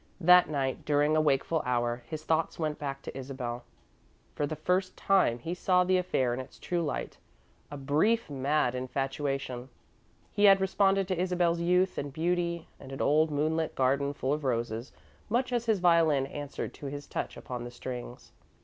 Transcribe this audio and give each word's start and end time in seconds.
That 0.19 0.49
night, 0.49 0.83
during 0.83 1.15
a 1.15 1.21
wakeful 1.21 1.61
hour, 1.63 2.01
his 2.07 2.23
thoughts 2.23 2.57
went 2.57 2.79
back 2.79 3.03
to 3.03 3.15
Isabel. 3.15 3.63
For 4.33 4.47
the 4.47 4.55
first 4.55 4.97
time, 4.97 5.37
he 5.37 5.53
saw 5.53 5.83
the 5.83 5.97
affair 5.99 6.33
in 6.33 6.39
its 6.39 6.57
true 6.57 6.81
light 6.81 7.19
a 7.69 7.77
brief, 7.77 8.27
mad 8.27 8.73
infatuation. 8.73 9.69
He 10.31 10.45
had 10.45 10.59
responded 10.59 11.07
to 11.09 11.21
Isabel's 11.21 11.61
youth 11.61 11.99
and 11.99 12.11
beauty 12.11 12.67
and 12.79 12.91
an 12.91 12.99
old 12.99 13.29
moonlit 13.29 13.75
garden 13.75 14.11
full 14.15 14.33
of 14.33 14.43
roses 14.43 14.91
much 15.29 15.53
as 15.53 15.67
his 15.67 15.77
violin 15.77 16.25
answered 16.25 16.73
to 16.73 16.87
his 16.87 17.05
touch 17.05 17.37
upon 17.37 17.63
the 17.63 17.69
strings. 17.69 18.31